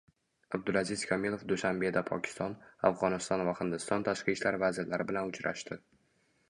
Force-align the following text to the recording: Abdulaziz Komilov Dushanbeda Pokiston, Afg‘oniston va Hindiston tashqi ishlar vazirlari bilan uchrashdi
Abdulaziz 0.57 1.03
Komilov 1.09 1.43
Dushanbeda 1.51 2.03
Pokiston, 2.09 2.57
Afg‘oniston 2.91 3.45
va 3.51 3.55
Hindiston 3.61 4.09
tashqi 4.09 4.37
ishlar 4.39 4.61
vazirlari 4.67 5.11
bilan 5.13 5.33
uchrashdi 5.35 5.81